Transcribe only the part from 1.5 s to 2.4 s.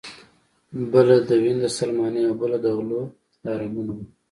د سلماني او